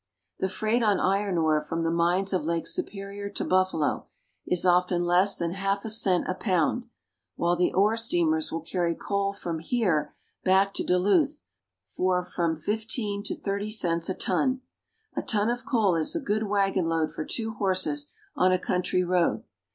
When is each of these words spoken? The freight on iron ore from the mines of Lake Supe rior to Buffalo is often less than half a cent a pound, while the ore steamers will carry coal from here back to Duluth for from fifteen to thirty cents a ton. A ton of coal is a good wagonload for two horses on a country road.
The 0.39 0.49
freight 0.49 0.81
on 0.81 0.99
iron 0.99 1.37
ore 1.37 1.61
from 1.61 1.83
the 1.83 1.91
mines 1.91 2.33
of 2.33 2.43
Lake 2.43 2.65
Supe 2.65 2.89
rior 2.89 3.31
to 3.35 3.45
Buffalo 3.45 4.07
is 4.47 4.65
often 4.65 5.03
less 5.05 5.37
than 5.37 5.51
half 5.51 5.85
a 5.85 5.89
cent 5.89 6.25
a 6.27 6.33
pound, 6.33 6.85
while 7.35 7.55
the 7.55 7.71
ore 7.71 7.95
steamers 7.95 8.51
will 8.51 8.61
carry 8.61 8.95
coal 8.95 9.31
from 9.31 9.59
here 9.59 10.15
back 10.43 10.73
to 10.73 10.83
Duluth 10.83 11.43
for 11.83 12.23
from 12.23 12.55
fifteen 12.55 13.21
to 13.25 13.35
thirty 13.35 13.69
cents 13.69 14.09
a 14.09 14.15
ton. 14.15 14.61
A 15.15 15.21
ton 15.21 15.51
of 15.51 15.67
coal 15.67 15.95
is 15.95 16.15
a 16.15 16.19
good 16.19 16.47
wagonload 16.47 17.11
for 17.13 17.23
two 17.23 17.53
horses 17.53 18.11
on 18.35 18.51
a 18.51 18.57
country 18.57 19.03
road. 19.03 19.43